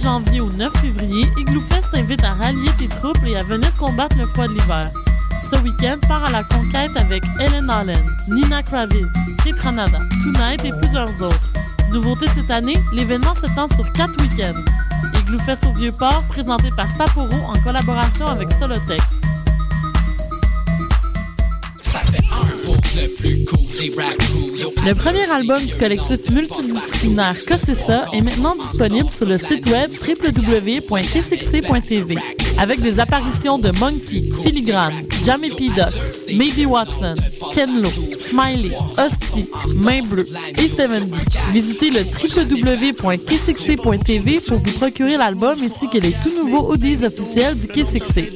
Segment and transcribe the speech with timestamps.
[0.00, 4.16] janvier au 9 février, Igloo Fest t'invite à rallier tes troupes et à venir combattre
[4.16, 4.90] le froid de l'hiver.
[5.50, 9.08] Ce week-end, part à la conquête avec Ellen Allen, Nina Kraviz,
[9.44, 11.52] Kate Ranada, Tonight et plusieurs autres.
[11.92, 14.60] Nouveauté cette année, l'événement s'étend sur quatre week-ends.
[15.20, 19.02] Igloo Fest au Vieux-Port, présenté par Sapporo en collaboration avec Solotech.
[24.86, 32.18] Le premier album du collectif multidisciplinaire Cossessa est maintenant disponible sur le site web www.kcxc.tv
[32.58, 34.92] avec des apparitions de Monkey, Filigrane,
[35.24, 35.68] Jamie P.
[35.68, 37.14] Ducks, Maybe Watson,
[37.54, 39.46] Ken Lo, Smiley, Hostie,
[39.76, 40.26] Main Bleu
[40.58, 41.10] et 70.
[41.52, 47.66] Visitez le www.kcxc.tv pour vous procurer l'album ainsi que les tout nouveaux audios officiels du
[47.66, 48.32] KCXC.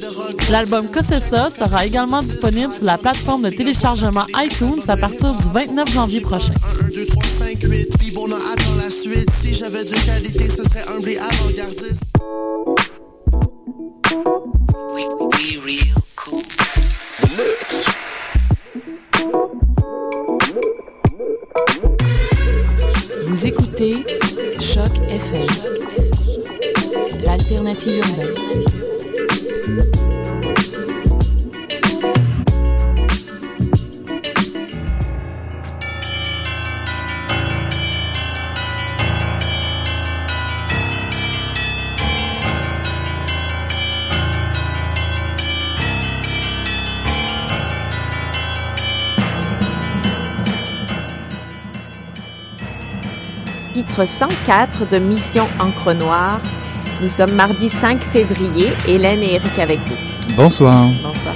[0.49, 5.91] L'album Cossessa sera également disponible sur la plateforme de téléchargement iTunes à partir du 29
[5.91, 6.53] janvier prochain.
[6.83, 9.29] 1, 2, 3, 5, 8, on attend la suite.
[9.31, 12.03] Si j'avais de qualité, ce serait humble et avant-gardiste.
[23.27, 24.05] Vous écoutez
[24.59, 25.47] Choc FM,
[27.23, 28.64] l'alternative urbaine.
[54.03, 56.39] 104 de Mission Encre Noire.
[57.01, 58.69] Nous sommes mardi 5 février.
[58.87, 60.35] Hélène et Eric avec vous.
[60.35, 60.87] Bonsoir.
[61.03, 61.35] Bonsoir.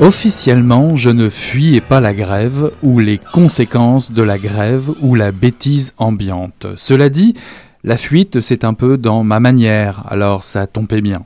[0.00, 5.32] Officiellement, je ne fuyais pas la grève ou les conséquences de la grève ou la
[5.32, 6.68] bêtise ambiante.
[6.76, 7.34] Cela dit,
[7.82, 11.24] la fuite, c'est un peu dans ma manière, alors ça tombait bien.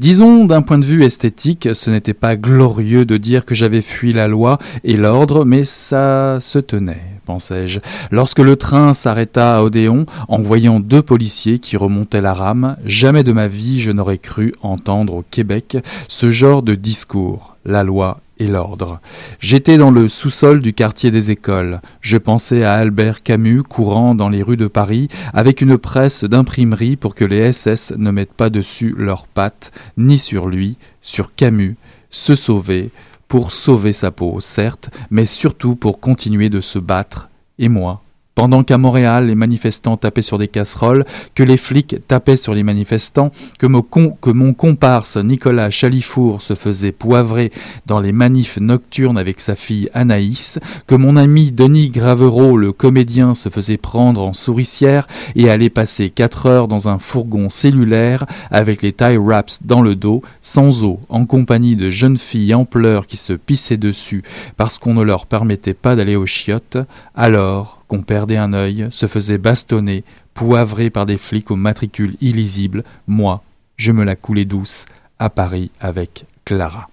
[0.00, 4.12] Disons, d'un point de vue esthétique, ce n'était pas glorieux de dire que j'avais fui
[4.12, 7.78] la loi et l'ordre, mais ça se tenait, pensais-je,
[8.10, 12.76] lorsque le train s'arrêta à Odéon en voyant deux policiers qui remontaient la rame.
[12.84, 17.84] Jamais de ma vie je n'aurais cru entendre au Québec ce genre de discours la
[17.84, 19.00] loi et l'ordre.
[19.40, 21.80] J'étais dans le sous-sol du quartier des écoles.
[22.00, 26.96] Je pensais à Albert Camus courant dans les rues de Paris avec une presse d'imprimerie
[26.96, 31.76] pour que les SS ne mettent pas dessus leurs pattes, ni sur lui, sur Camus,
[32.10, 32.90] se sauver,
[33.28, 38.02] pour sauver sa peau, certes, mais surtout pour continuer de se battre, et moi,
[38.38, 41.04] pendant qu'à Montréal, les manifestants tapaient sur des casseroles,
[41.34, 47.50] que les flics tapaient sur les manifestants, que mon, comparse Nicolas Chalifour se faisait poivrer
[47.86, 53.34] dans les manifs nocturnes avec sa fille Anaïs, que mon ami Denis Gravereau, le comédien,
[53.34, 58.82] se faisait prendre en souricière et allait passer quatre heures dans un fourgon cellulaire avec
[58.82, 63.08] les tie wraps dans le dos, sans eau, en compagnie de jeunes filles en pleurs
[63.08, 64.22] qui se pissaient dessus
[64.56, 66.78] parce qu'on ne leur permettait pas d'aller aux chiottes,
[67.16, 70.04] alors qu'on perdait un œil, se faisait bastonner,
[70.34, 73.42] poivré par des flics aux matricules illisibles, moi,
[73.76, 74.84] je me la coulais douce
[75.18, 76.88] à Paris avec Clara.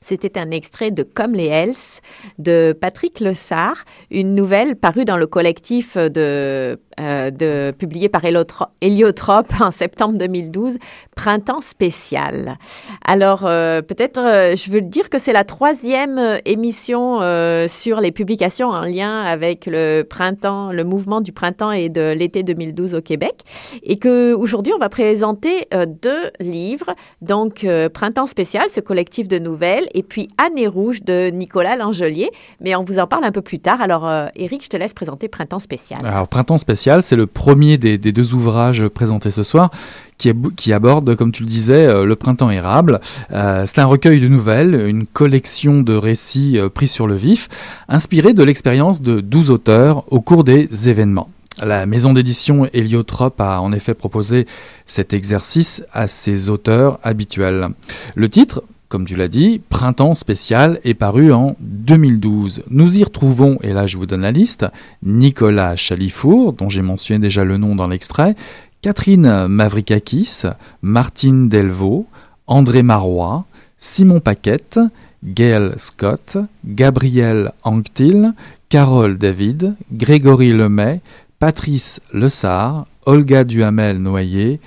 [0.00, 2.00] C'était un extrait de Comme les Hells
[2.38, 9.52] de Patrick Lessard, une nouvelle parue dans le collectif de euh, de, publié par Héliotrope
[9.60, 10.78] en septembre 2012,
[11.14, 12.58] Printemps spécial.
[13.04, 17.20] Alors, euh, peut-être, euh, je veux dire que c'est la troisième émission
[17.68, 22.42] sur les publications en lien avec le printemps, le mouvement du printemps et de l'été
[22.42, 23.42] 2012 au Québec.
[23.82, 25.68] Et que aujourd'hui, on va présenter
[26.02, 26.94] deux livres.
[27.22, 32.30] Donc, Printemps spécial, ce collectif de nouvelles, et puis Année rouge de Nicolas Langelier.
[32.60, 33.80] Mais on vous en parle un peu plus tard.
[33.80, 36.00] Alors, Éric, je te laisse présenter Printemps spécial.
[36.04, 39.70] Alors, Printemps spécial, c'est le premier des, deux ouvrages présentés ce soir
[40.16, 43.00] qui, aborde, comme tu le disais, euh, le printemps érable.
[43.32, 47.48] Euh, c'est un recueil de nouvelles, une collection de récits euh, pris sur le vif,
[47.88, 51.30] inspiré de l'expérience de 12 auteurs au cours des événements.
[51.62, 54.46] La maison d'édition Héliotrope a en effet proposé
[54.86, 57.68] cet exercice à ses auteurs habituels.
[58.14, 62.62] Le titre, comme tu l'as dit, Printemps spécial est paru en 2012.
[62.70, 64.66] Nous y retrouvons, et là je vous donne la liste,
[65.02, 68.34] Nicolas Chalifour, dont j'ai mentionné déjà le nom dans l'extrait,
[68.80, 70.42] Catherine Mavrikakis,
[70.82, 72.06] Martine Delvaux,
[72.46, 73.44] André Marois,
[73.78, 74.80] Simon Paquette,
[75.24, 78.32] Gail Scott, Gabriel Anctil,
[78.68, 81.00] Carole David, Grégory Lemay,
[81.38, 84.60] Patrice Lessard, Olga Duhamel-Noyer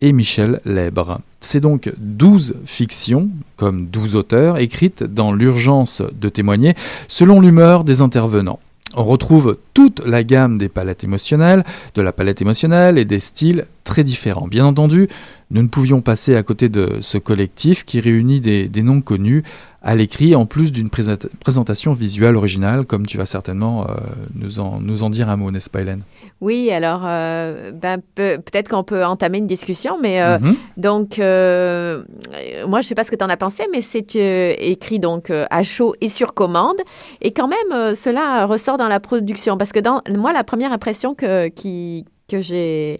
[0.00, 1.20] et Michel Lèbre.
[1.40, 6.74] C'est donc 12 fictions, comme 12 auteurs, écrites dans l'urgence de témoigner,
[7.08, 8.60] selon l'humeur des intervenants.
[8.96, 11.64] On retrouve toute la gamme des palettes émotionnelles,
[11.94, 14.46] de la palette émotionnelle et des styles très différents.
[14.46, 15.08] Bien entendu,
[15.50, 19.42] nous ne pouvions passer à côté de ce collectif qui réunit des, noms connus
[19.84, 23.92] à l'écrit, en plus d'une présentation visuelle originale, comme tu vas certainement euh,
[24.34, 26.00] nous, en, nous en dire un mot, n'est-ce pas Hélène?
[26.40, 30.54] Oui, alors euh, ben, peut-être qu'on peut entamer une discussion, mais euh, mhm.
[30.78, 34.98] donc, moi je ne sais pas ce que tu en as pensé, mais c'est écrit
[34.98, 36.78] donc à chaud et sur commande,
[37.20, 41.14] et quand même cela ressort dans la production, parce que dans, moi la première impression
[41.14, 42.98] que, qui, que j'ai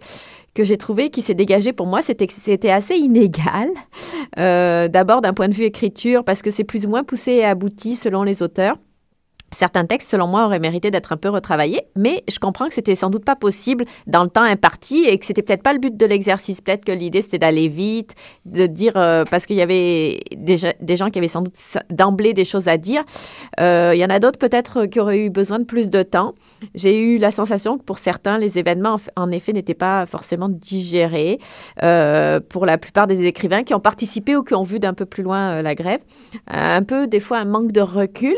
[0.54, 3.68] que j'ai trouvé qui s'est dégagé pour moi, c'était c'était assez inégal.
[4.38, 7.44] Euh, D'abord d'un point de vue écriture, parce que c'est plus ou moins poussé et
[7.44, 8.76] abouti selon les auteurs.
[9.54, 12.96] Certains textes, selon moi, auraient mérité d'être un peu retravaillés, mais je comprends que c'était
[12.96, 15.96] sans doute pas possible dans le temps imparti et que c'était peut-être pas le but
[15.96, 16.60] de l'exercice.
[16.60, 18.14] Peut-être que l'idée c'était d'aller vite,
[18.46, 21.54] de dire euh, parce qu'il y avait déjà des gens qui avaient sans doute
[21.90, 23.04] d'emblée des choses à dire.
[23.60, 26.34] Euh, il y en a d'autres peut-être qui auraient eu besoin de plus de temps.
[26.74, 31.38] J'ai eu la sensation que pour certains, les événements en effet n'étaient pas forcément digérés.
[31.82, 35.06] Euh, pour la plupart des écrivains qui ont participé ou qui ont vu d'un peu
[35.06, 36.00] plus loin la grève,
[36.48, 38.36] un peu des fois un manque de recul.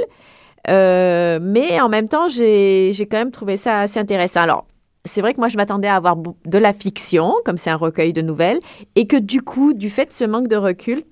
[0.69, 4.41] Euh, mais en même temps, j'ai quand même trouvé ça assez intéressant.
[4.41, 4.67] Alors,
[5.05, 8.13] c'est vrai que moi, je m'attendais à avoir de la fiction, comme c'est un recueil
[8.13, 8.61] de nouvelles,
[8.97, 11.05] et que du coup, du fait de ce manque de recul,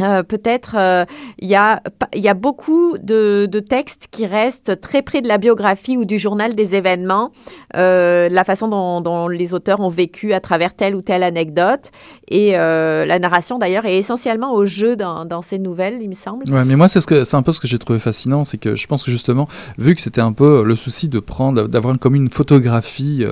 [0.00, 1.04] euh, peut-être euh,
[1.38, 1.82] il y, a,
[2.14, 6.18] y a beaucoup de, de, textes qui restent très près de la biographie ou du
[6.18, 7.32] journal des événements,
[7.74, 11.90] la façon dont, les auteurs ont vécu à travers telle ou telle anecdote.
[12.30, 16.44] Et euh, la narration d'ailleurs est essentiellement au jeu dans, ces nouvelles, il me semble.
[16.50, 18.86] Ouais, mais moi c'est ce un peu ce que j'ai trouvé fascinant, c'est que je
[18.86, 19.48] pense que justement,
[19.78, 23.24] vu que c'était un peu le souci de prendre, d'avoir comme une photographie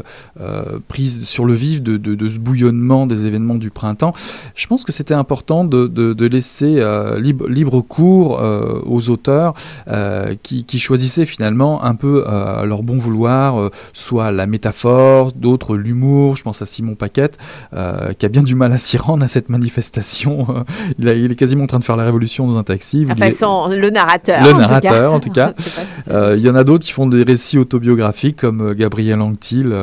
[0.88, 4.12] prise sur le vif de, ce bouillonnement des événements du printemps,
[4.54, 6.48] je pense que c'était important de, de laisser
[6.78, 9.54] euh, libre, libre, cours euh, aux auteurs
[9.88, 12.24] euh, qui, choisissaient finalement un peu
[12.64, 16.36] leur bon vouloir, soit la métaphore, d'autres l'humour.
[16.36, 17.36] Je pense à Simon Paquette
[17.72, 20.64] qui a bien du mal à s'y rendre à cette manifestation.
[20.98, 23.06] il, il, est quasiment en train de faire la révolution dans un taxi.
[23.08, 23.28] Enfin,
[23.68, 24.42] le narrateur.
[24.44, 25.52] Le narrateur, en tout cas.
[26.10, 29.74] Il y en a d'autres qui font des récits autobiographiques comme Gabriel Anctil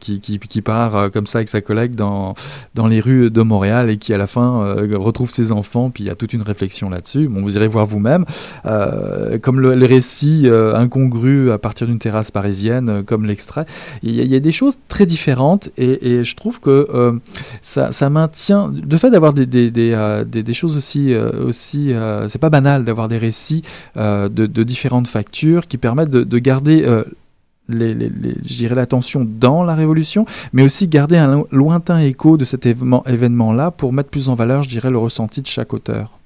[0.00, 2.34] qui, qui, qui, part comme ça avec sa collègue dans,
[2.74, 6.10] dans les rues de Montréal et qui à la fin retrouve ses enfants il y
[6.10, 7.28] a toute une réflexion là-dessus.
[7.28, 8.24] Bon, vous irez voir vous-même.
[8.66, 13.66] Euh, comme le, récit euh, incongru à partir d'une terrasse parisienne, euh, comme l'extrait,
[14.02, 17.20] il, y, a des choses très différentes et, je trouve que
[17.62, 18.72] ça, maintient.
[18.90, 21.14] Le fait d'avoir des, des, des, choses aussi.
[21.14, 21.92] aussi
[22.28, 23.62] c'est pas banal d'avoir des récits
[23.96, 26.86] de, différentes factures qui permettent de, garder.
[27.68, 33.04] Les, les, l'attention dans la révolution, mais aussi garder un lointain écho de cet événement,
[33.06, 36.18] événement-là pour mettre plus en valeur, je dirais, le ressenti de chaque auteur.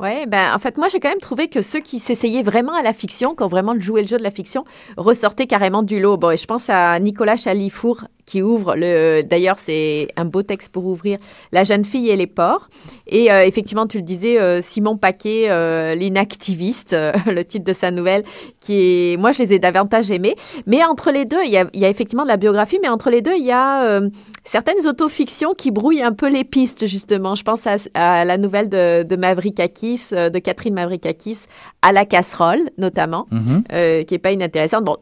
[0.00, 2.82] Oui, ben en fait, moi j'ai quand même trouvé que ceux qui s'essayaient vraiment à
[2.82, 4.64] la fiction, qui ont vraiment joué le jeu de la fiction,
[4.96, 6.16] ressortaient carrément du lot.
[6.16, 9.22] Bon, et je pense à Nicolas Chalifour qui ouvre le.
[9.22, 11.18] D'ailleurs, c'est un beau texte pour ouvrir
[11.50, 12.68] La jeune fille et les porcs.
[13.08, 16.96] Et euh, effectivement, tu le disais, euh, Simon Paquet, euh, l'inactiviste,
[17.26, 18.22] le titre de sa nouvelle,
[18.60, 19.16] qui est.
[19.16, 20.36] Moi, je les ai davantage aimés.
[20.66, 22.88] Mais entre les deux, il y a, il y a effectivement de la biographie, mais
[22.88, 24.00] entre les deux, il y a
[24.44, 27.34] certaines autofictions qui brouillent un peu les pistes, justement.
[27.34, 31.46] Je pense à, la nouvelle de, de Mavrikakis, de Catherine Mavrikakis,
[31.82, 34.04] à la casserole, notamment, mm-hmm.
[34.04, 34.84] qui est pas inintéressante.
[34.84, 34.98] Bon,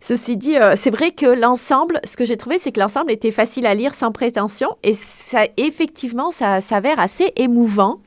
[0.00, 3.66] ceci dit, c'est vrai que l'ensemble, ce que j'ai trouvé, c'est que l'ensemble était facile
[3.66, 8.00] à lire sans prétention et ça, effectivement, ça s'avère assez émouvant.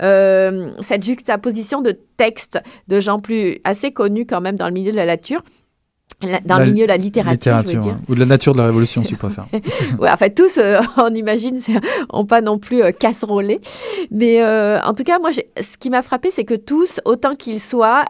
[0.00, 4.92] Euh, cette juxtaposition de textes de gens plus assez connus quand même dans le milieu
[4.92, 5.42] de la nature
[6.44, 7.96] dans le milieu de la littérature, je veux dire.
[8.08, 9.46] Ou de la nature de la révolution, si tu préfères.
[10.00, 11.58] ouais, en fait, tous, euh, on imagine,
[12.12, 13.60] n'ont pas non plus euh, casserolé.
[14.10, 17.60] Mais euh, en tout cas, moi, ce qui m'a frappé, c'est que tous, autant qu'ils
[17.60, 18.04] soient,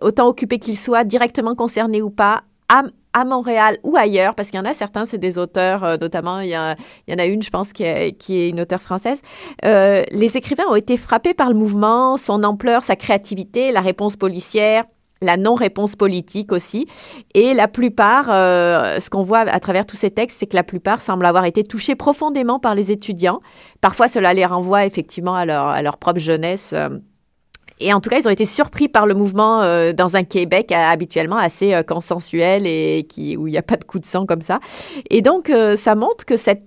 [0.00, 2.42] autant occupés qu'ils soient, directement concernés ou pas,
[3.14, 6.40] à, Montréal ou ailleurs, parce qu'il y en a certains, c'est des auteurs, euh, notamment,
[6.40, 6.74] il y, en
[7.18, 9.22] a une, je pense, qui est, une auteure française.
[9.64, 14.16] Euh, les écrivains ont été frappés par le mouvement, son ampleur, sa créativité, la réponse
[14.16, 14.84] policière,
[15.22, 16.86] la non-réponse politique aussi.
[17.34, 20.64] Et la plupart, euh, ce qu'on voit à travers tous ces textes, c'est que la
[20.64, 23.40] plupart semblent avoir été touchés profondément par les étudiants.
[23.80, 25.46] Parfois, cela les renvoie effectivement à
[25.82, 26.74] leur propre jeunesse.
[27.80, 30.70] Et en tout cas, ils ont été surpris par le mouvement euh, dans un Québec
[30.70, 34.06] euh, habituellement assez euh, consensuel et qui, où il n'y a pas de coup de
[34.06, 34.60] sang comme ça.
[35.10, 36.62] Et donc, ça montre que cette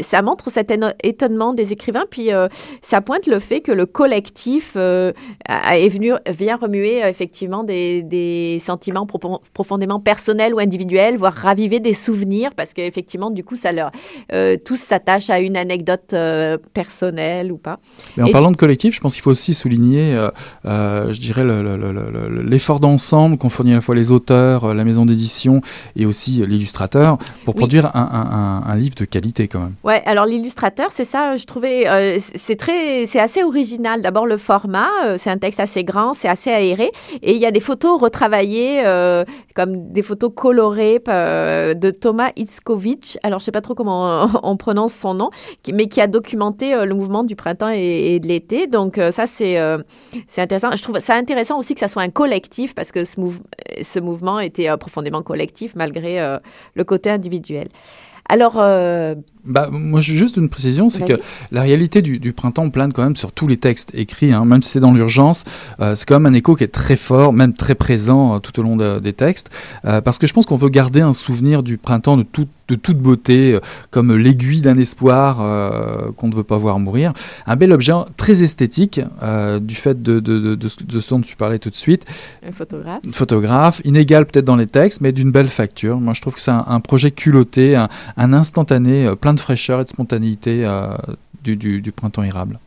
[0.00, 0.72] ça montre cet
[1.02, 2.48] étonnement des écrivains, puis euh,
[2.82, 5.12] ça pointe le fait que le collectif euh,
[5.48, 9.06] est venu, vient remuer euh, effectivement des, des sentiments
[9.54, 13.90] profondément personnels ou individuels, voire raviver des souvenirs, parce qu'effectivement, du coup, ça leur,
[14.64, 16.14] tous s'attachent à une anecdote
[16.72, 17.78] personnelle ou pas.
[18.16, 20.16] Mais en parlant de collectif, je pense qu'il faut aussi souligner,
[20.64, 21.44] je dirais,
[22.44, 25.60] l'effort d'ensemble qu'ont fourni à la fois les auteurs, la maison d'édition
[25.96, 29.74] et aussi l'illustrateur pour produire un, un, un livre de qualité quand même.
[29.84, 34.02] Ouais, alors l'illustrateur, c'est ça, je trouvais, euh, c'est très, c'est assez original.
[34.02, 36.90] D'abord le format, euh, c'est un texte assez grand, c'est assez aéré,
[37.22, 39.24] et il y a des photos retravaillées, euh,
[39.54, 43.18] comme des photos colorées de Thomas Itzkovich.
[43.22, 45.30] Alors je sais pas trop comment on, prononce son nom,
[45.72, 48.66] mais qui a documenté le mouvement du printemps et, de l'été.
[48.66, 49.56] Donc ça c'est,
[50.26, 50.70] c'est intéressant.
[50.74, 54.74] Je trouve ça intéressant aussi que ça soit un collectif parce que ce mouvement était
[54.76, 56.38] profondément collectif malgré
[56.74, 57.68] le côté individuel.
[58.28, 58.60] Alors,
[59.46, 61.20] bah, moi, juste une précision, c'est que
[61.52, 64.60] la réalité du, du, printemps plane quand même sur tous les textes écrits, hein, même
[64.62, 65.44] si c'est dans l'urgence,
[65.80, 68.58] euh, c'est quand même un écho qui est très fort, même très présent euh, tout
[68.58, 69.50] au long des textes,
[69.84, 72.74] euh, parce que je pense qu'on veut garder un souvenir du printemps de, tout, de
[72.74, 77.12] toute beauté, euh, comme l'aiguille d'un espoir euh, qu'on ne veut pas voir mourir.
[77.46, 79.00] Un bel objet très esthétique,
[79.60, 82.04] du fait de, de, de, ce dont tu parlais tout de suite.
[82.46, 83.02] Un photographe.
[83.12, 86.00] photographe, inégal peut-être dans les textes, mais d'une belle facture.
[86.00, 89.80] Moi, je trouve que c'est un, un, projet culotté, un, un instantané, plein de fraîcheur
[89.80, 90.88] et de spontanéité euh,
[91.42, 92.58] du, du, printemps érable.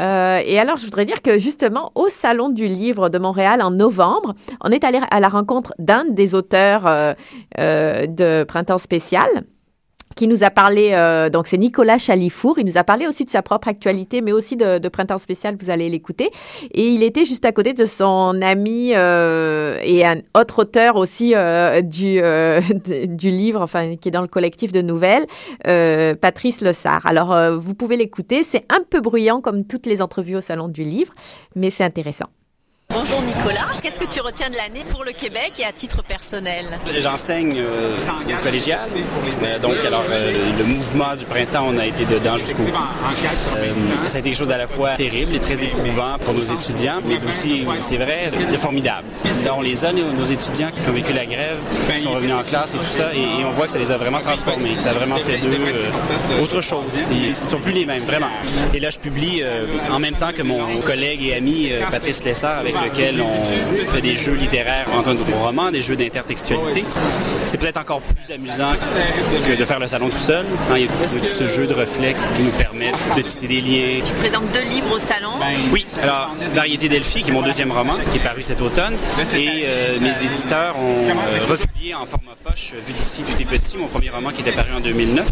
[0.00, 3.70] Euh, et alors, je voudrais dire que justement, au Salon du Livre de Montréal en
[3.70, 7.14] novembre, on est allé à la rencontre d'un des auteurs euh,
[8.06, 9.28] de Printemps spécial
[10.14, 13.30] qui nous a parlé, euh, donc c'est Nicolas Chalifour, il nous a parlé aussi de
[13.30, 16.30] sa propre actualité, mais aussi de, Printemps spécial, vous allez l'écouter.
[16.72, 21.34] Et il était juste à côté de son ami euh, et un autre auteur aussi
[21.34, 22.20] euh, du,
[23.08, 25.26] du livre, enfin qui est dans le collectif de nouvelles,
[26.20, 27.06] Patrice Lessard.
[27.06, 30.82] Alors, vous pouvez l'écouter, c'est un peu bruyant comme toutes les entrevues au Salon du
[30.82, 31.12] Livre,
[31.56, 32.26] mais c'est intéressant.
[32.92, 36.78] Bonjour Nicolas, qu'est-ce que tu retiens de l'année pour le Québec et à titre personnel?
[36.98, 38.86] J'enseigne euh, au collégial,
[39.42, 42.72] euh, donc alors euh, le, mouvement du printemps, on a été dedans jusqu'au bout.
[44.06, 47.00] Ça a été quelque chose d'à la fois terrible et très éprouvant pour nos étudiants,
[47.06, 49.06] mais aussi, c'est vrai, de formidable.
[49.56, 51.56] On les a, nos étudiants qui ont vécu la grève,
[51.94, 53.96] qui sont revenus en classe et tout ça, et, on voit que ça les a
[53.96, 56.84] vraiment transformés, ça a vraiment fait d'eux autre chose.
[57.10, 58.30] Ils ne sont plus les mêmes, vraiment.
[58.74, 59.42] Et là, je publie
[59.90, 64.16] en même temps que mon collègue et ami Patrice Lessard avec lequel on fait des
[64.16, 66.84] jeux littéraires en tant que roman, des jeux d'intertextualité.
[67.46, 68.72] C'est peut-être encore plus amusant
[69.46, 70.44] que de faire le salon tout seul.
[70.74, 74.00] Il y a tout ce jeu de reflets qui nous permet de tisser des liens.
[74.04, 75.32] Tu présentes deux livres au salon?
[75.72, 78.94] Oui, alors Variété Delphi, qui est mon deuxième roman, qui est paru cet automne,
[79.34, 83.76] et euh, mes éditeurs ont euh, republié en format poche, vu d'ici tout est petit,
[83.76, 85.28] mon premier roman qui était paru en 2009.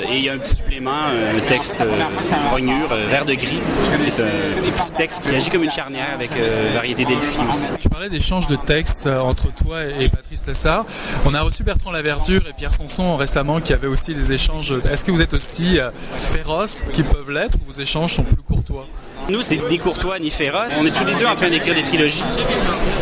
[0.00, 2.04] Et il y a un petit supplément, un texte euh,
[2.50, 3.60] rognure, euh, vert de gris.
[4.02, 7.72] C'est un, petit texte qui agit comme une charnière avec euh, variété Delphi aussi.
[7.78, 10.84] Tu parlais d'échanges de textes entre toi et Patrice Lessard.
[11.24, 14.74] On a reçu Bertrand Laverdure et Pierre Sanson récemment qui avaient aussi des échanges.
[14.90, 18.86] Est-ce que vous êtes aussi féroces qu'ils peuvent l'être ou vos échanges sont plus courtois?
[19.28, 20.66] Nous, c'est ni Courtois ni Ferrat.
[20.78, 22.22] On est tous les deux en train d'écrire des trilogies.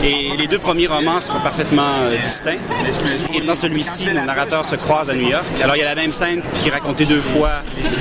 [0.03, 2.57] Et les deux premiers romans sont parfaitement euh, distincts.
[3.35, 5.45] Et dans celui-ci, nos narrateurs se croisent à New York.
[5.63, 7.51] Alors, il y a la même scène qui est racontée deux fois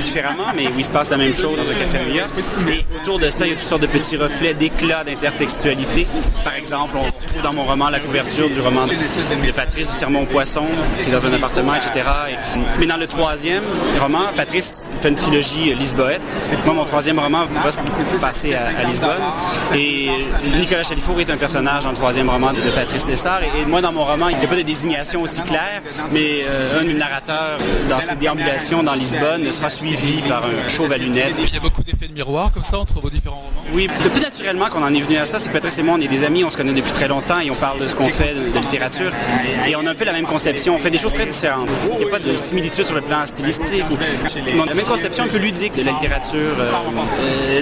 [0.00, 2.30] différemment, mais où il se passe la même chose dans un café à New York.
[2.70, 6.06] Et autour de ça, il y a toutes sortes de petits reflets, d'éclats d'intertextualité.
[6.44, 10.22] Par exemple, on retrouve dans mon roman la couverture du roman de Patrice du Sermon
[10.22, 10.64] au Poisson,
[11.02, 12.06] qui est dans un appartement, etc.
[12.78, 13.64] Mais dans le troisième
[14.00, 16.22] roman, Patrice fait une trilogie Lisboète.
[16.64, 17.44] Moi, mon troisième roman
[18.18, 19.22] passer à, Lisbonne.
[19.74, 20.10] Et
[20.58, 23.40] Nicolas Chalifour est un personnage dans le troisième roman de, Patrice Lessard.
[23.42, 26.80] Et, moi, dans mon roman, il n'y a pas de désignation aussi claire, mais euh,
[26.80, 31.34] un des narrateurs, dans ses déambulations dans Lisbonne, sera suivi par un chauve à lunettes.
[31.38, 33.54] Il y a beaucoup d'effets de miroir comme ça entre vos différents romans?
[33.72, 36.00] Oui, plus naturellement qu'on en est venu à ça, c'est que Patrice et moi, on
[36.00, 38.08] est des amis, on se connaît depuis très longtemps et on parle de ce qu'on
[38.08, 39.12] fait de, littérature.
[39.66, 40.74] Et on a un peu la même conception.
[40.74, 41.68] On fait des choses très différentes.
[41.92, 43.84] Il n'y a pas de similitude sur le plan stylistique.
[44.56, 46.38] on a la même conception un peu ludique de la littérature.
[46.38, 46.72] Euh,
[47.20, 47.60] euh,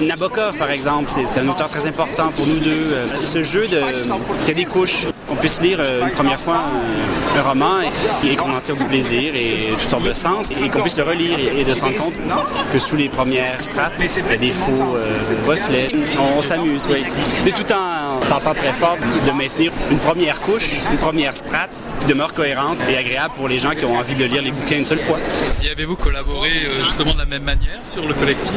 [0.51, 2.91] Par exemple, c'est un auteur très important pour nous deux.
[2.91, 6.57] Euh, ce jeu de, a des couches, qu'on puisse lire une première fois
[7.37, 7.79] un, roman
[8.23, 11.03] et, qu'on en tire du plaisir et toutes sortes de sens et qu'on puisse le
[11.03, 12.13] relire et, de se rendre compte
[12.71, 14.95] que sous les premières strates, il y a des faux
[15.47, 15.91] reflets.
[16.37, 17.05] On, s'amuse, oui.
[17.55, 21.69] Tout en tentant très fort de maintenir une première couche, une première strate
[22.03, 24.77] qui demeure cohérente et agréable pour les gens qui ont envie de lire les bouquins
[24.77, 25.17] une seule fois.
[25.63, 28.53] Et avez-vous collaboré justement de la même manière sur le collectif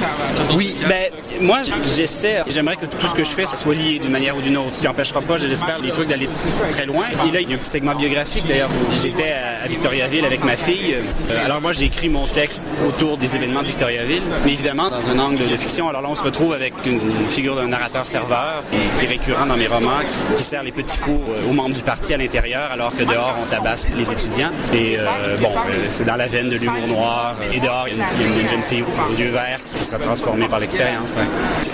[0.55, 1.59] Oui, ben moi
[1.97, 4.75] j'essaie, j'aimerais que tout ce que je fais soit lié d'une manière ou d'une autre,
[4.75, 6.29] ce qui n'empêchera pas, je l'espère, les trucs d'aller
[6.71, 7.05] très loin.
[7.29, 8.71] Et là, il y a un petit segment biographique d'ailleurs.
[9.01, 9.35] J'étais
[9.65, 10.95] à Victoriaville avec ma fille.
[10.95, 15.11] Euh, alors moi, j'ai écrit mon texte autour des événements de Victoriaville, mais évidemment dans
[15.11, 15.89] un angle de fiction.
[15.89, 18.63] Alors là, on se retrouve avec une, figure d'un narrateur-serveur
[18.99, 20.01] qui est récurrent dans mes romans,
[20.37, 23.36] qui, sert les petits fours euh, aux membres du parti à l'intérieur, alors que dehors,
[23.41, 24.51] on tabasse les étudiants.
[24.73, 25.51] Et euh, bon,
[25.87, 27.35] c'est dans la veine de l'humour noir.
[27.53, 30.61] Et dehors, il y a une, jeune fille aux yeux verts qui sera transformée par
[30.61, 31.15] l'expérience.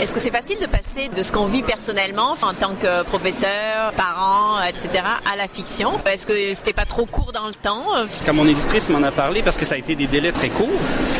[0.00, 3.92] Est-ce que c'est facile de passer de ce qu'on vit personnellement en tant que professeur,
[3.96, 5.92] parent, etc., à la fiction?
[6.06, 7.84] Est-ce que c'était pas trop court dans le temps?
[8.26, 10.68] Comme mon éditrice m'en a parlé, parce que ça a été des délais très courts,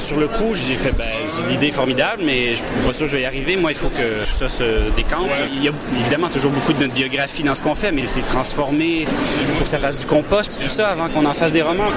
[0.00, 3.06] sur le coup, j'ai fait, ben, c'est une idée formidable, mais je suis pas sûr
[3.06, 3.56] que je vais y arriver.
[3.56, 5.30] Moi, il faut que ça se décante.
[5.52, 8.22] Il y a évidemment toujours beaucoup de notre biographie dans ce qu'on fait, mais c'est
[8.22, 9.02] transformé.
[9.02, 11.88] Il faut que ça fasse du compost, tout ça, avant qu'on en fasse des romans.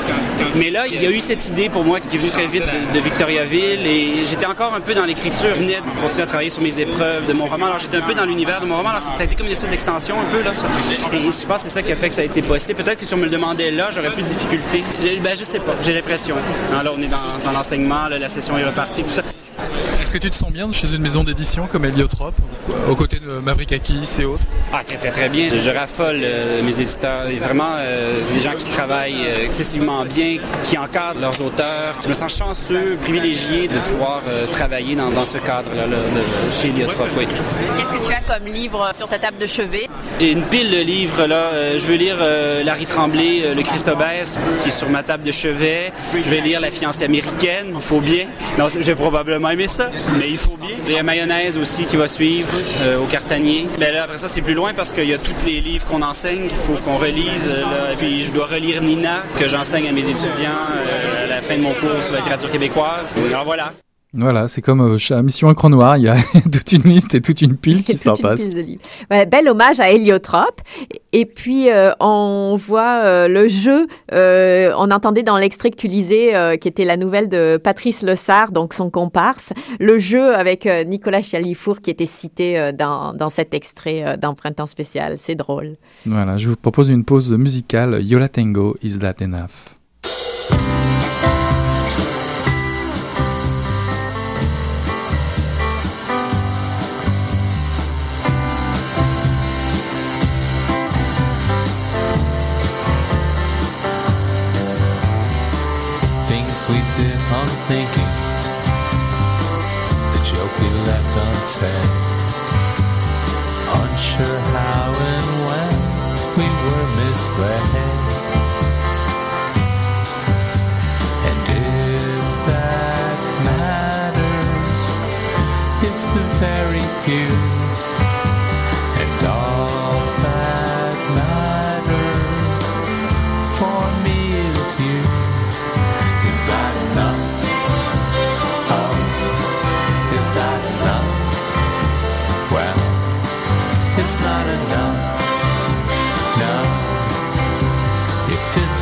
[0.56, 2.64] Mais là, il y a eu cette idée pour moi qui est venue très vite
[2.94, 5.50] de, Victoriaville et j'étais encore un peu dans l'écriture.
[5.54, 7.68] Je venais de continuer à travailler sur mes épreuves de mon roman.
[7.68, 8.90] Alors j'étais un peu dans l'univers de mon roman.
[8.90, 10.54] Alors ça a été comme une espèce d'extension un peu là.
[10.54, 10.68] Ça.
[11.14, 12.84] Et je pense que c'est ça qui a fait que ça a été possible.
[12.84, 14.84] Peut-être que si on me le demandait là, j'aurais plus de difficultés.
[15.24, 15.76] Ben je sais pas.
[15.84, 16.36] J'ai l'impression.
[16.72, 19.22] Là on est dans, dans l'enseignement, la session est repartie, tout ça.
[20.02, 22.36] Est-ce que tu te sens bien chez une maison d'édition comme Heliotrope,
[22.90, 24.44] aux côtés de Maverick Akis et autres?
[24.72, 25.50] Ah, très très très bien.
[25.50, 27.28] Je raffole euh, mes éditeurs.
[27.28, 31.96] Et vraiment, euh, des gens qui travaillent euh, excessivement bien, qui encadrent leurs auteurs.
[32.04, 35.84] Je me sens chanceux, privilégié de pouvoir travailler dans, ce cadre-là
[36.52, 37.10] chez Heliotrope.
[37.18, 39.90] Qu'est-ce que tu as comme livre sur ta table de chevet?
[40.20, 41.50] J'ai une pile de livres là.
[41.74, 42.18] je veux lire
[42.64, 43.90] Larry Tremblay, Le Christ
[44.62, 45.92] qui est sur ma table de chevet.
[46.14, 47.74] Je vais lire La fiancée américaine.
[47.76, 48.26] Il faut bien.
[48.58, 50.76] Non, j'ai probablement aimé ça mais il faut bien.
[50.88, 52.50] Il y a mayonnaise aussi qui va suivre
[52.82, 53.68] euh, au cartanier.
[53.80, 56.02] Mais là, après ça, c'est plus loin parce qu'il y a tous les livres qu'on
[56.02, 57.54] enseigne qu'il faut qu'on relise.
[57.56, 61.42] Euh, et puis, je dois relire Nina, que j'enseigne à mes étudiants euh, à la
[61.42, 63.18] fin de mon cours sur la littérature québécoise.
[63.30, 63.74] Alors voilà.
[64.18, 66.16] Voilà, c'est comme euh, Mission Encre Noir, il y a
[66.52, 68.40] toute une liste et toute une pile qui s'en passe.
[69.10, 70.62] bel hommage à Héliotrope.
[71.12, 76.58] Et puis, euh, on voit euh, le jeu, on entendait dans l'extrait que tu lisais,
[76.60, 81.82] qui était la nouvelle de Patrice Lessard, donc son comparse, le jeu avec Nicolas Chalifour
[81.82, 85.18] qui était cité dans, dans cet extrait d'un Printemps spécial.
[85.20, 85.74] C'est drôle.
[86.06, 88.02] Voilà, je vous propose une pause musicale.
[88.02, 89.75] Yola Tango, Is That Enough?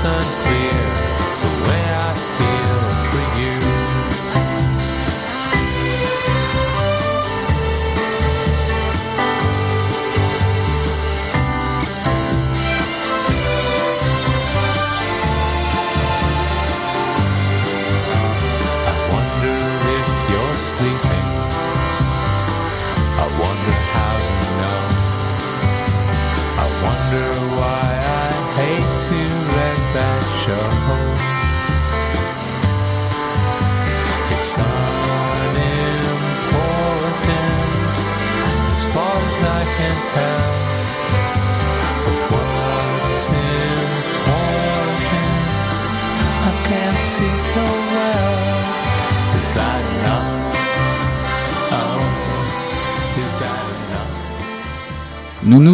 [0.05, 0.82] Unclear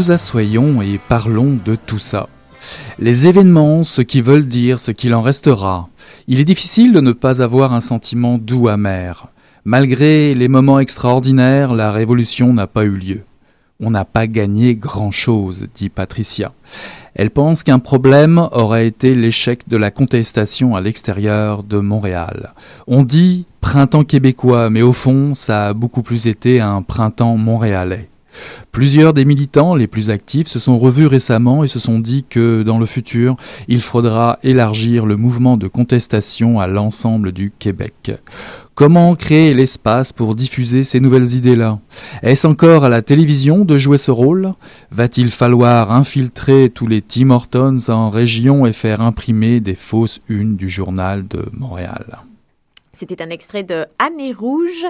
[0.09, 2.29] Assoyons et parlons de tout ça.
[2.97, 5.87] Les événements, ce qu'ils veulent dire, ce qu'il en restera.
[6.27, 9.27] Il est difficile de ne pas avoir un sentiment doux amer.
[9.65, 13.21] Malgré les moments extraordinaires, la révolution n'a pas eu lieu.
[13.79, 16.51] On n'a pas gagné grand-chose, dit Patricia.
[17.13, 22.53] Elle pense qu'un problème aurait été l'échec de la contestation à l'extérieur de Montréal.
[22.87, 28.09] On dit printemps québécois, mais au fond, ça a beaucoup plus été un printemps montréalais.
[28.71, 32.63] Plusieurs des militants les plus actifs se sont revus récemment et se sont dit que
[32.63, 33.35] dans le futur,
[33.67, 38.11] il faudra élargir le mouvement de contestation à l'ensemble du Québec.
[38.75, 41.79] Comment créer l'espace pour diffuser ces nouvelles idées-là?
[42.23, 44.53] Est-ce encore à la télévision de jouer ce rôle?
[44.91, 50.55] Va-t-il falloir infiltrer tous les Tim Hortons en région et faire imprimer des fausses unes
[50.55, 52.19] du journal de Montréal?
[52.91, 54.85] C'était un extrait de Année rouge,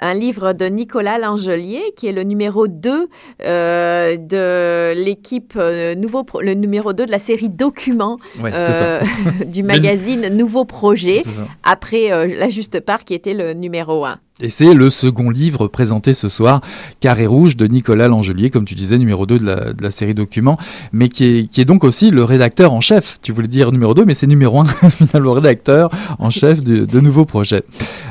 [0.00, 3.08] un livre de Nicolas Langelier, qui est le numéro 2
[3.42, 9.00] euh, de l'équipe euh, Nouveau Pro- le numéro 2 de la série Documents Ouais, euh,
[9.46, 11.20] du magazine Nouveau Projet,
[11.62, 14.18] après La Juste Part, qui était le numéro 1.
[14.40, 16.60] Et c'est le second livre présenté ce soir,
[16.98, 20.58] Carré Rouge de Nicolas Langelier, comme tu disais, numéro 2 de la, série Documents,
[20.92, 23.20] mais qui est, donc aussi le rédacteur en chef.
[23.22, 26.84] Tu voulais dire numéro 2, mais c'est numéro 1, finalement, le rédacteur en chef de,
[26.84, 27.62] de nouveaux projets.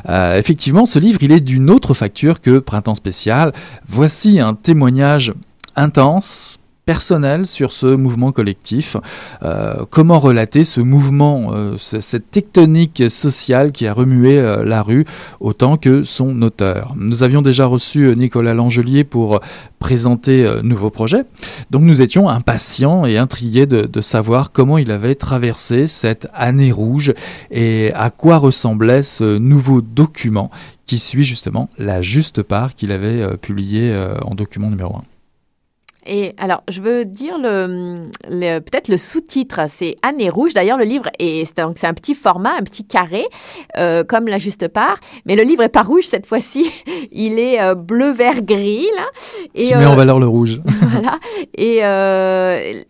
[0.08, 3.52] Euh, effectivement, ce livre, il est d'une autre facture que Printemps spécial.
[3.86, 5.34] Voici un témoignage
[5.76, 8.96] intense, personnel sur ce mouvement collectif.
[9.42, 14.82] Euh, comment relater ce mouvement, euh, ce- cette tectonique sociale qui a remué euh, la
[14.82, 15.04] rue
[15.40, 16.94] autant que son auteur?
[16.96, 19.38] Nous avions déjà reçu euh, Nicolas Langelier pour euh,
[19.78, 21.24] présenter nouveaux projets.
[21.70, 26.72] Donc nous étions impatients et intrigués de, de savoir comment il avait traversé cette année
[26.72, 27.12] rouge
[27.50, 30.50] et à quoi ressemblait ce nouveau document
[30.86, 35.02] qui suit justement la juste part qu'il avait publié en document numéro 1.
[36.06, 40.54] Et alors, je veux dire le, le- peut-être le sous-titre, c'est Année rouge.
[40.54, 43.24] D'ailleurs, le livre est c'est donc c'est un petit format, un petit carré,
[43.78, 44.98] euh, comme la juste part.
[45.24, 46.70] Mais le livre est pas rouge cette fois-ci.
[47.12, 49.06] Il est euh, bleu, vert, gris là.
[49.54, 50.60] Et qui met en euh, valeur le rouge.
[50.90, 51.18] voilà.
[51.56, 51.78] Et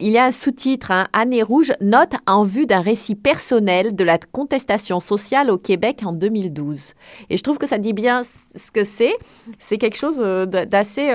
[0.01, 4.05] il y a un sous-titre, hein, Année rouge, note en vue d'un récit personnel de
[4.05, 6.95] la contestation sociale au Québec en 2012.
[7.31, 9.15] Et je trouve que ça dit bien ce que c'est.
[9.59, 11.11] C'est quelque chose d'assez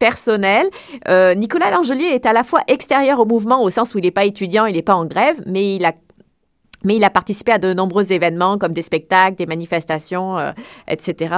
[0.00, 0.66] personnel.
[1.08, 4.10] Euh, Nicolas Langelier est à la fois extérieur au mouvement au sens où il n'est
[4.10, 8.58] pas étudiant, il n'est pas en grève, mais il a participé à de nombreux événements
[8.58, 10.50] comme des spectacles, des manifestations, euh,
[10.88, 11.36] etc.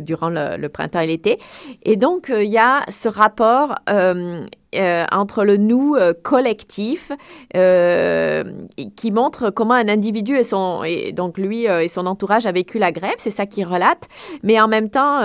[0.00, 1.38] durant le, le printemps et l'été.
[1.84, 3.76] Et donc, euh, il y a ce rapport
[4.74, 7.12] euh, entre le nous euh, collectif
[7.56, 8.44] euh,
[8.96, 10.82] qui montre comment un individu et son
[11.12, 13.14] donc lui et son entourage a vécu la grève.
[13.18, 14.08] C'est ça qu'il relate.
[14.42, 15.20] Mais en même temps,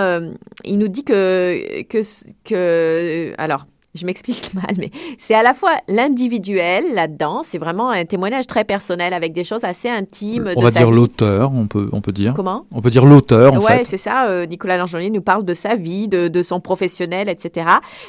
[0.64, 2.00] il nous dit que que
[2.44, 3.66] que alors.
[3.98, 8.64] Je m'explique mal, mais c'est à la fois l'individuel là-dedans, c'est vraiment un témoignage très
[8.64, 12.00] personnel avec des choses assez intimes On de va sa dire l'auteur, on peut, on
[12.00, 12.32] peut dire.
[12.34, 12.64] Comment?
[12.72, 14.28] On peut dire l'auteur, en ouais, c'est ça.
[14.28, 17.66] euh, Nicolas Langelier nous parle de sa vie, de, de son professionnel, etc.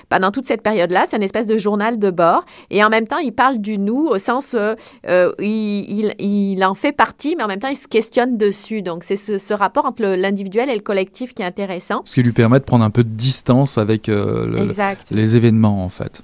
[0.10, 2.44] Pendant toute cette période-là, c'est une espèce de journal de bord.
[2.70, 4.76] Et en même temps, il parle du nous au sens euh,
[5.08, 8.82] euh, il, il, il en fait partie, mais en même temps, il se questionne dessus.
[8.82, 12.02] Donc, c'est ce, ce rapport entre l'individuel et le collectif qui est intéressant.
[12.06, 14.70] Ce qui lui permet de prendre un peu de distance avec euh, le-
[15.12, 16.22] les événements, en fait.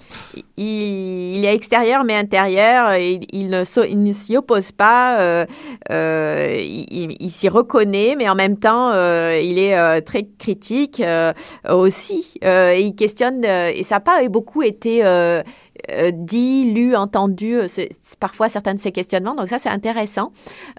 [0.58, 2.96] il, est extérieur mais intérieur.
[2.96, 5.20] Il, ne, s'y oppose pas.
[5.20, 5.46] euh,
[5.92, 11.02] euh, il s'y reconnaît, mais en même temps, euh, il est très critique
[11.70, 12.34] aussi.
[12.42, 13.44] Il questionne.
[13.46, 15.04] et ça n'a pas beaucoup été
[15.92, 17.56] euh, dit, lu, entendu.
[17.56, 17.68] euh,
[18.20, 19.36] parfois certains de ces questionnements.
[19.36, 20.32] Donc ça, c'est intéressant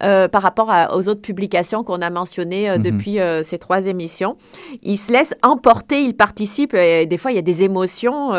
[0.03, 2.83] euh, par rapport à- aux autres publications qu'on a mentionnées euh, Mhm.
[2.83, 4.37] depuis ces trois émissions.
[4.83, 6.75] Il se laisse emporter, il participe.
[6.75, 8.33] Et des fois, il y a des émotions.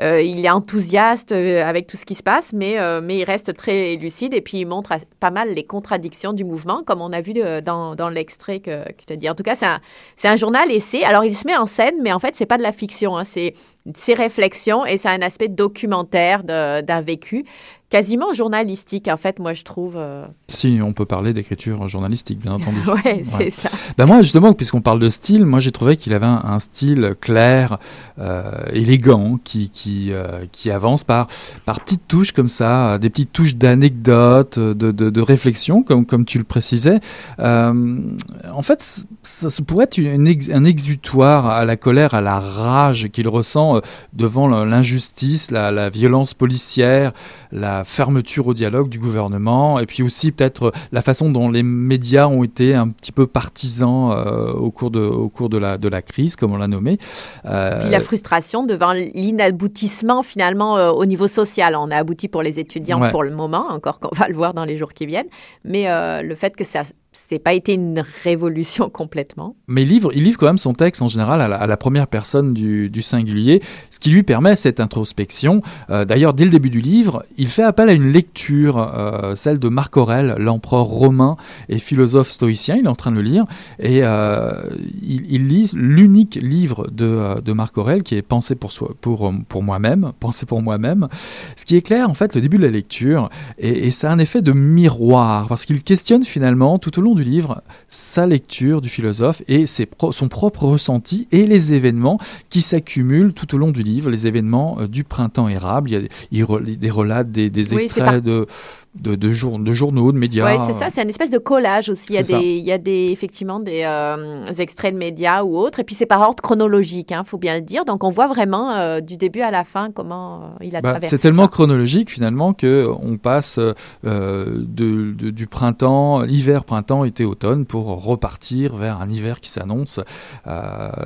[0.00, 4.34] il est enthousiaste avec tout ce qui se passe, mais, mais il reste très lucide
[4.34, 7.32] et puis il montre as- pas mal les contradictions du mouvement, comme on a vu
[7.64, 9.28] dans, dans l'extrait que, que tu as dit.
[9.30, 9.80] En tout cas, c'est un,
[10.24, 11.04] un journal essai.
[11.04, 13.16] Alors, il se met en scène, mais en fait, c'est pas de la fiction.
[13.16, 13.24] hein.
[13.24, 13.52] c'est
[13.94, 15.97] ses réflexions et ça a un aspect documentaire
[16.44, 17.44] d'un vécu.
[17.90, 19.94] Quasiment journalistique, en fait, moi, je trouve.
[19.96, 20.26] euh.
[20.48, 22.78] Si on peut parler d'écriture journalistique, bien entendu.
[23.04, 23.50] ouais, c'est Ouais.
[23.50, 23.70] ça.
[23.96, 27.14] Ben moi, justement, puisqu'on parle de style, moi j'ai trouvé qu'il avait un, un style
[27.20, 27.78] clair,
[28.18, 31.28] euh, élégant, qui, qui, euh, qui avance par,
[31.64, 36.24] par petites touches comme ça, des petites touches d'anecdotes, de, de, de réflexion, comme, comme
[36.24, 37.00] tu le précisais.
[37.38, 42.38] En fait, ça, ça pourrait être une ex- un exutoire à la colère, à la
[42.40, 43.80] rage qu'il ressent
[44.12, 47.12] devant l'injustice, la, la violence policière,
[47.52, 51.62] la fermeture au dialogue du gouvernement, et puis aussi peut-être euh, la façon dont les
[51.62, 55.78] médias ont été un petit peu partisans euh, au cours de, au cours de, la,
[55.78, 56.98] de la crise, comme on l'a nommé.
[57.44, 61.76] Euh, Puis la frustration devant l'inaboutissement finalement euh, au niveau social.
[61.76, 63.10] On a abouti pour les étudiants Ouais.
[63.10, 65.28] pour le moment, encore qu'on va le voir dans les jours qui viennent.
[65.64, 65.86] Mais
[66.22, 66.82] le fait que ça
[67.26, 69.56] c'est pas été une révolution complètement.
[69.66, 73.02] Mais il livre, quand même son texte en général à la, première personne du, du
[73.02, 75.62] singulier, ce qui lui permet cette introspection.
[75.90, 79.58] Euh, D'ailleurs, dès le début du livre, il fait appel à une lecture, euh, celle
[79.58, 81.36] de Marc Aurèle, l'empereur romain
[81.68, 82.76] et philosophe stoïcien.
[82.76, 83.44] Il est en train de le lire
[83.78, 84.62] et euh,
[85.02, 90.12] il, lit l'unique livre de, de Marc Aurèle qui est Pensé pour, pour, pour moi-même,
[90.20, 91.08] Pensé pour moi-même.
[91.56, 93.28] Ce qui est clair, en fait, le début de la lecture,
[93.58, 97.07] et, et ça a un effet de miroir parce qu'il questionne finalement tout au long
[97.14, 102.18] du livre sa lecture du philosophe et ses pro- son propre ressenti et les événements
[102.48, 105.90] qui s'accumulent tout au long du livre, les événements euh, du printemps érable.
[105.90, 108.46] Il y a des, il re- des relats, des, des Oui, c'est extraits par- de,
[108.94, 110.44] de, de, jour- de journaux, de médias.
[110.50, 112.06] Oui, c'est ça, c'est une espèce de collage aussi.
[112.10, 115.56] Il y a, des, il y a des, effectivement des euh, extraits de médias ou
[115.56, 115.78] autres.
[115.80, 117.84] Et puis c'est par ordre chronologique, il faut bien le dire.
[117.84, 120.90] Donc on voit vraiment euh, du début à la fin comment euh, il a Bah,
[120.92, 121.48] traversé c'est tellement ça.
[121.48, 123.58] chronologique finalement que on passe
[124.02, 130.00] de, de- du printemps, hiver, printemps, été, automne pour repartir vers un hiver qui s'annonce.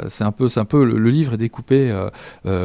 [0.09, 1.95] C'est un peu, un peu le, le livre est découpé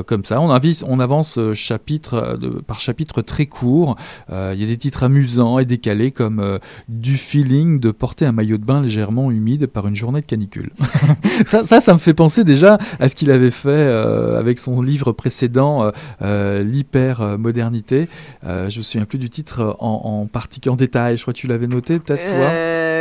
[0.05, 0.39] comme ça.
[0.39, 3.97] On, avise, on avance chapitre par chapitre très court.
[4.29, 5.16] Il y a des titres amusants
[5.59, 9.87] et décalés comme euh, du feeling de porter un maillot de bain légèrement humide par
[9.87, 10.71] une journée de canicule.
[11.45, 15.11] ça, ça, me fait penser déjà à ce qu'il avait fait euh, avec son livre
[15.11, 18.07] précédent, euh, l'hyper-modernité.
[18.43, 21.17] Je me souviens plus du titre en, en en détail.
[21.17, 22.96] Je crois que tu l'avais noté, peut-être, toi?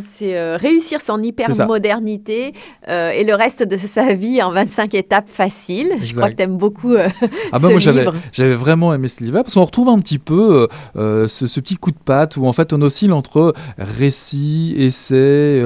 [0.00, 2.52] C'est euh, réussir son hyper-modernité
[2.88, 5.92] euh, et le reste de sa vie en 25 étapes faciles.
[6.02, 7.08] Je crois que tu aimes beaucoup euh,
[7.52, 8.14] Ah ce bah moi j'avais livre.
[8.32, 11.76] j'avais vraiment aimé ce livre parce qu'on retrouve un petit peu euh, ce, ce petit
[11.76, 15.62] coup de patte où en fait on oscille entre récit, essai,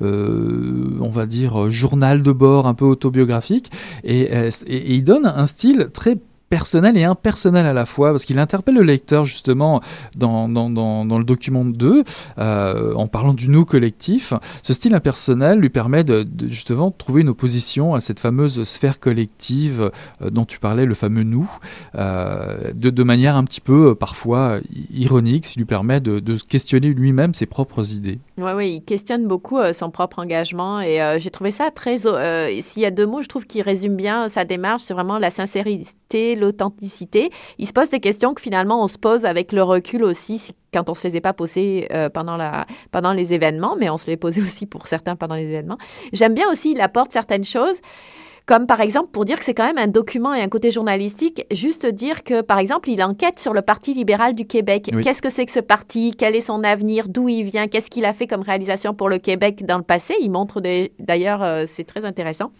[0.00, 3.70] on va dire journal de bord un peu autobiographique
[4.04, 6.16] et, et- et il donne un style très
[6.48, 9.80] personnel et impersonnel à la fois parce qu'il interpelle le lecteur justement
[10.16, 12.04] dans, dans, dans, le document 2
[12.38, 17.22] euh, en parlant du nous collectif ce style impersonnel lui permet de, de justement trouver
[17.22, 19.90] une opposition à cette fameuse sphère collective
[20.22, 21.50] euh, dont tu parlais, le fameux nous,
[21.94, 24.58] euh, de, de manière un petit peu parfois
[24.92, 28.18] ironique, ce qui lui permet de, de questionner lui-même ses propres idées.
[28.38, 31.96] Oui, oui, il questionne beaucoup son propre engagement et j'ai trouvé ça très.
[32.60, 35.30] S'il y a deux mots, je trouve qui résument bien sa démarche, c'est vraiment la
[35.30, 37.30] sincérité, l'authenticité.
[37.58, 40.52] Il se pose des questions que finalement on se pose avec le recul aussi si-
[40.72, 43.96] quand on se les est pas posées euh, pendant, la, pendant les événements, mais on
[43.96, 45.78] se les posait aussi pour certains pendant les événements.
[46.12, 47.80] J'aime bien aussi, il apporte certaines choses.
[48.46, 51.46] Comme par exemple, pour dire que c'est quand même un document et un côté journalistique,
[51.50, 54.90] juste dire que, par exemple, il enquête sur le Parti libéral du Québec.
[54.92, 55.02] Oui.
[55.02, 56.12] Qu'est-ce que c'est que ce parti?
[56.14, 57.08] Quel est son avenir?
[57.08, 57.68] D'où il vient?
[57.68, 60.14] Qu'est-ce qu'il a fait comme réalisation pour le Québec dans le passé?
[60.20, 60.60] Il montre
[60.98, 62.50] d'ailleurs, euh, c'est très intéressant.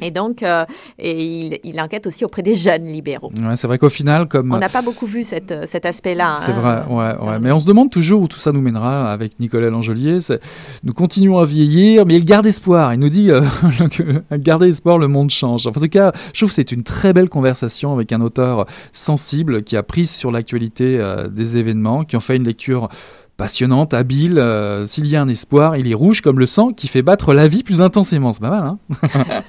[0.00, 0.64] Et donc, euh,
[0.98, 3.32] et il, il enquête aussi auprès des jeunes libéraux.
[3.36, 6.36] Ouais, c'est vrai qu'au final, comme On n'a pas beaucoup vu cette, euh, cet aspect-là.
[6.40, 6.84] C'est hein.
[6.88, 10.20] vrai, ouais, Mais on se demande toujours où tout ça nous mènera avec Nicolas Langelier.
[10.20, 10.40] C'est-
[10.84, 12.94] Nous continuons à vieillir, mais il garde espoir.
[12.94, 13.42] Il nous dit euh,
[13.90, 15.66] que garder espoir, le monde change.
[15.66, 19.62] En tout cas, je trouve que c'est une très belle conversation avec un auteur sensible
[19.62, 22.88] qui a prise sur l'actualité euh, des événements, qui en fait une lecture
[23.36, 24.38] passionnante, habile.
[24.38, 27.32] Euh, S'il y a un espoir, il est rouge comme le sang qui fait battre
[27.32, 28.32] la vie plus intensément.
[28.32, 28.78] C'est pas mal, hein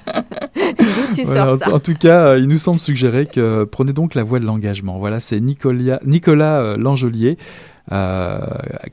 [1.14, 3.66] tu Voilà, sors en, ça en tout cas, euh, il nous semble suggérer que euh,
[3.66, 4.98] prenez donc la voie de l'engagement.
[4.98, 7.36] Voilà, c'est Nicolas, Nicolas euh, Langelier,
[7.90, 8.38] euh,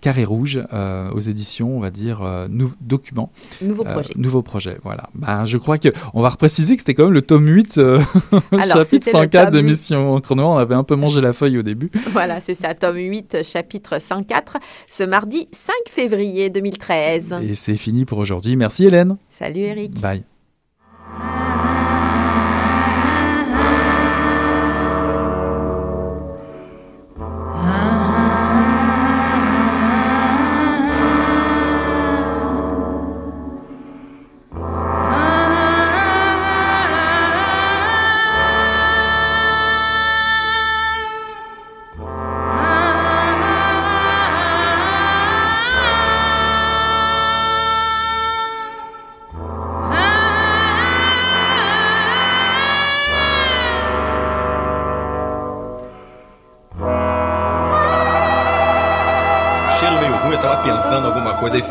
[0.01, 3.31] Carré Rouge, euh, aux éditions, on va dire, euh, nou- Documents.
[3.61, 4.13] Nouveau projet.
[4.17, 5.09] nouveau projet, voilà.
[5.13, 7.99] Ben, je crois qu'on va repréciser que c'était quand même le tome 8, euh,
[8.51, 9.71] Alors, chapitre c'était le 104 de tome huit.
[9.71, 10.43] Mission Chrono.
[10.43, 11.91] On avait un peu mangé la feuille au début.
[12.11, 14.57] Voilà, c'est ça, tome 8, chapitre 104,
[14.89, 17.35] ce mardi 5 février 2013.
[17.47, 18.55] Et c'est fini pour aujourd'hui.
[18.55, 19.17] Merci Hélène.
[19.29, 20.01] Salut Eric.
[20.01, 20.23] Bye.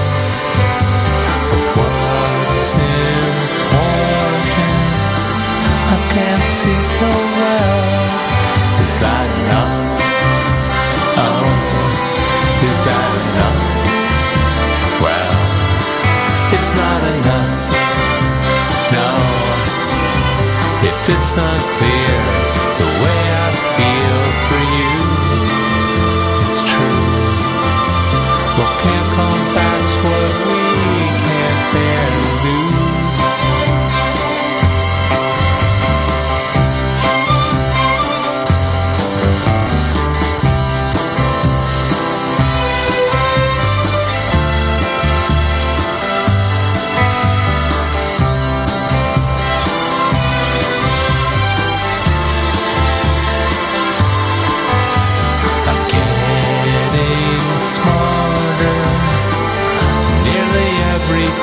[1.76, 2.94] What's important
[5.92, 7.08] I can't see so
[7.40, 8.08] well.
[8.84, 10.00] Is that enough?
[11.20, 11.44] Oh,
[12.70, 13.60] is that enough?
[15.04, 15.36] Well,
[16.56, 17.52] it's not enough.
[18.96, 19.08] No,
[20.88, 21.32] if it's
[21.76, 22.13] clear.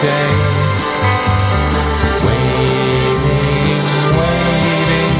[0.02, 0.34] day.
[2.26, 3.86] Waiting,
[4.18, 5.14] waiting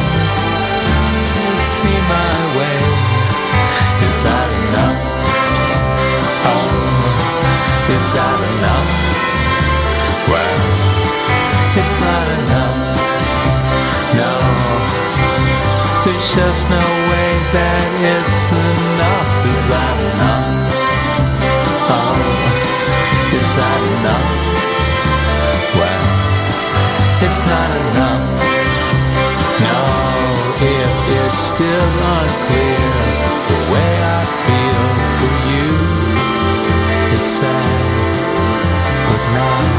[1.30, 1.42] to
[1.74, 2.82] see my way.
[4.10, 5.02] Is that enough?
[6.50, 6.70] Oh,
[7.94, 8.90] is that enough?
[10.34, 10.60] Well,
[11.78, 12.78] it's not enough.
[14.18, 14.34] No,
[16.02, 17.86] there's just no way that
[18.18, 19.30] it's enough.
[19.46, 20.46] Is that enough?
[21.86, 22.18] Oh,
[23.38, 24.51] is that enough?
[27.50, 28.26] not enough.
[29.66, 29.80] No,
[30.62, 32.90] if it's still unclear,
[33.50, 34.86] the way I feel
[35.18, 35.68] for you
[37.16, 37.72] is sad,
[39.08, 39.71] but not.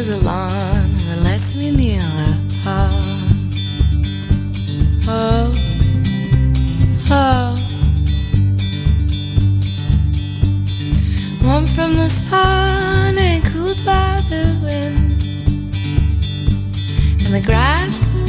[0.00, 2.94] is a lawn that lets me kneel apart,
[5.06, 5.52] Oh,
[7.10, 7.56] oh.
[11.44, 15.20] Warm from the sun and cooled by the wind.
[17.24, 18.22] And the grass,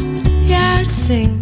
[0.52, 1.41] yeah, it sings.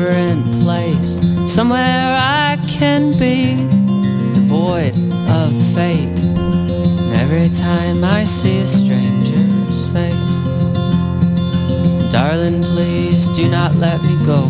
[0.00, 1.20] Different place,
[1.54, 3.56] somewhere I can be
[4.32, 4.94] devoid
[5.28, 6.08] of fate.
[7.20, 10.14] Every time I see a stranger's face,
[12.10, 14.48] darling, please do not let me go.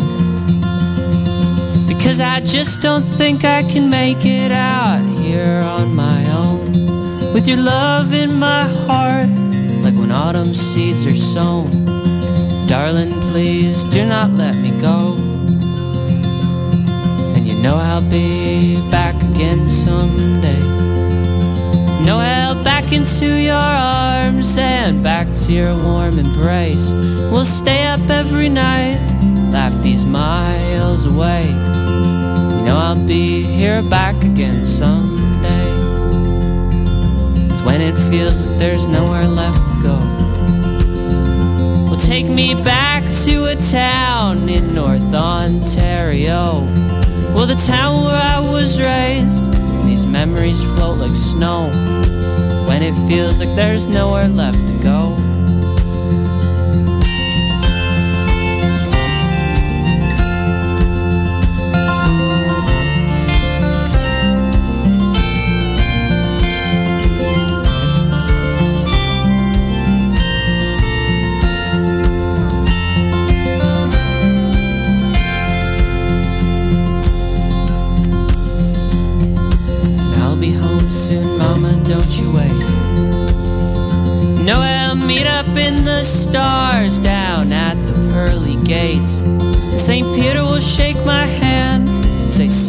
[1.89, 6.87] Because I just don't think I can make it out here on my own.
[7.35, 9.31] With your love in my heart,
[9.83, 11.67] like when autumn seeds are sown.
[12.69, 14.70] Darling, please do not let me
[17.63, 20.61] know I'll be back again someday.
[22.07, 26.91] No help back into your arms and back to your warm embrace.
[27.31, 28.99] We'll stay up every night,
[29.53, 31.49] laugh these miles away.
[31.49, 35.71] You know I'll be here back again someday.
[37.45, 39.99] It's when it feels like there's nowhere left to go.
[41.91, 46.67] Well, take me back to a town in North Ontario.
[47.35, 49.53] Well, the town where I was raised.
[49.87, 51.71] These memories float like snow
[52.69, 55.30] when it feels like there's nowhere left to go.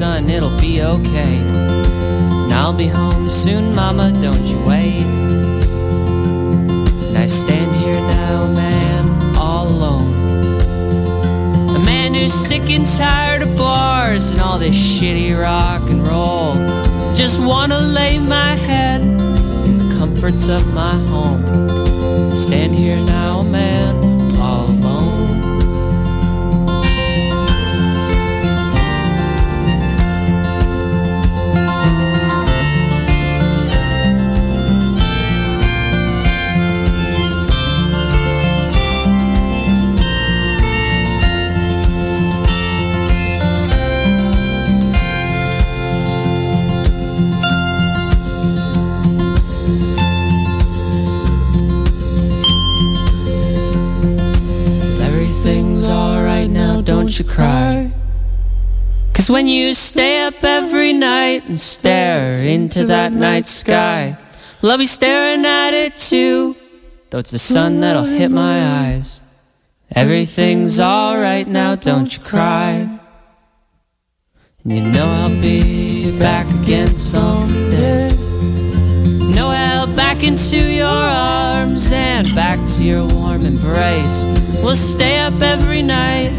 [0.01, 1.35] Son, it'll be okay.
[1.37, 5.05] And I'll be home soon, Mama, don't you wait.
[7.05, 10.15] And I stand here now, man, all alone.
[11.75, 16.55] A man who's sick and tired of bars and all this shitty rock and roll.
[17.13, 21.45] Just wanna lay my head in the comforts of my home.
[22.35, 24.00] Stand here now, man,
[57.23, 57.93] cry.
[59.13, 64.17] Cause when you stay up every night and stare into that night sky,
[64.61, 66.55] well, I'll be staring at it too.
[67.09, 69.21] Though it's the sun that'll hit my eyes.
[69.93, 72.99] Everything's alright now, don't you cry.
[74.63, 78.09] And you know I'll be back again someday.
[79.35, 84.23] No help back into your arms and back to your warm embrace.
[84.63, 86.29] We'll stay up every night,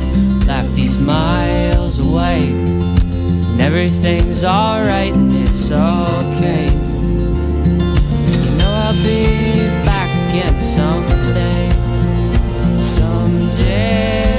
[0.46, 2.50] laugh these miles away.
[2.52, 6.66] And everything's alright and it's okay.
[8.32, 9.26] You know I'll be
[9.84, 10.60] back again.
[10.60, 11.68] Someday.
[12.78, 14.31] Someday.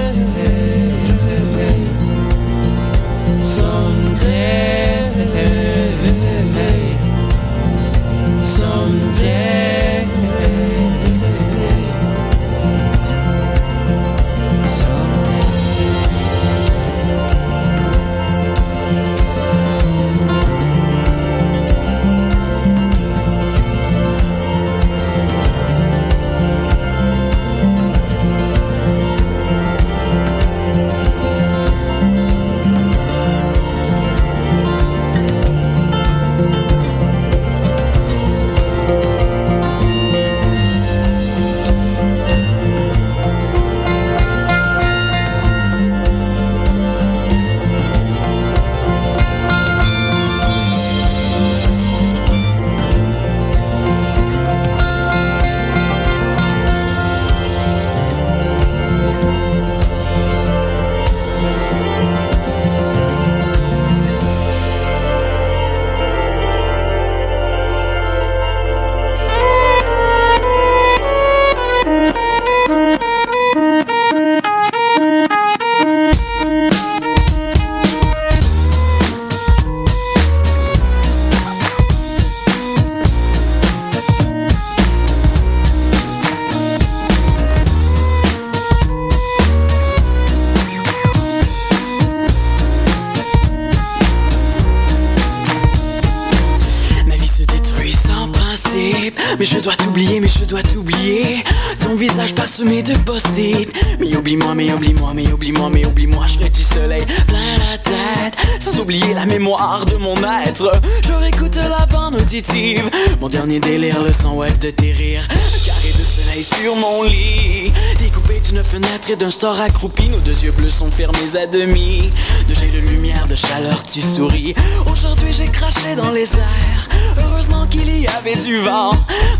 [102.54, 103.74] Parsemé de post-it.
[103.99, 106.28] Mais oublie-moi, mais oublie-moi, mais oublie-moi, mais oublie-moi.
[106.28, 108.36] Je du soleil plein la tête.
[108.60, 110.14] Sans oublier la mémoire de mon
[110.45, 110.72] être.
[111.04, 112.88] Je réécoute la bande auditive.
[113.20, 115.28] Mon dernier délire, le son web de tes rires.
[115.32, 117.74] Un carré de soleil sur mon lit.
[117.97, 120.10] Découpé d'une fenêtre et d'un store accroupi.
[120.10, 122.12] Nos deux yeux bleus sont fermés à demi.
[122.47, 124.54] De jet de lumière, de chaleur, tu souris.
[124.91, 126.89] Aujourd'hui, j'ai craché dans les airs.
[127.18, 128.91] Heureusement qu'il y avait du vent.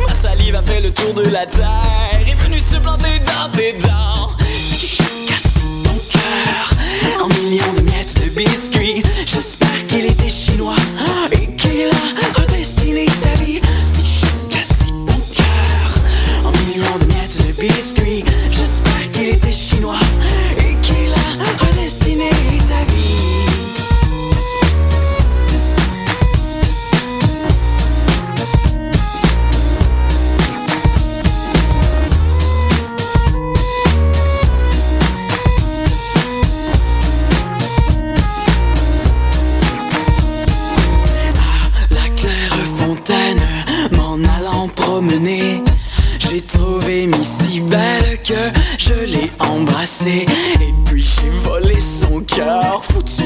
[0.07, 2.03] Ma salive a fait le tour de la terre.
[2.54, 4.30] Est venue se planter dans tes dents.
[4.78, 9.01] J'ai cassé ton cœur en millions de miettes de biscuits.
[9.26, 10.76] J'espère qu'il était chinois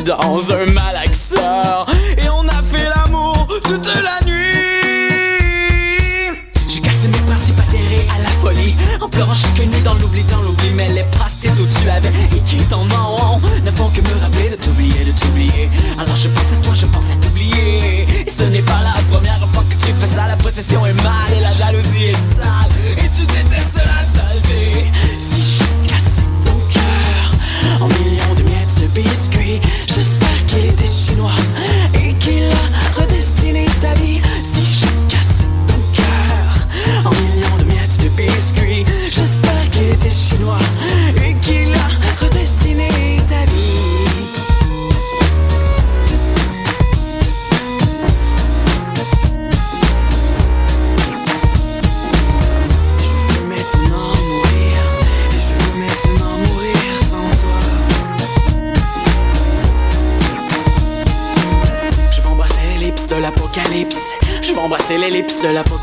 [0.08, 0.97] foutu dans un malaxeur.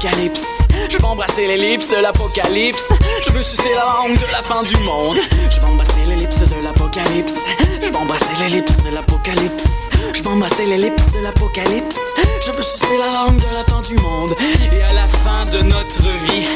[0.05, 2.93] Je vais embrasser l'ellipse de l'apocalypse.
[3.25, 5.19] Je veux sucer la langue de la fin du monde.
[5.51, 7.47] Je vais embrasser l'ellipse de l'apocalypse.
[7.81, 9.89] Je vais embrasser l'ellipse de l'apocalypse.
[10.15, 11.97] Je vais embrasser l'ellipse de l'apocalypse.
[12.45, 14.35] Je veux sucer la langue de la fin du monde.
[14.73, 16.49] Et à la fin de notre vie,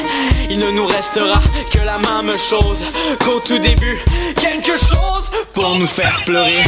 [0.51, 1.41] il ne nous restera
[1.71, 2.85] que la même chose
[3.25, 3.97] qu'au tout début.
[4.39, 6.65] Quelque chose pour nous faire pleurer.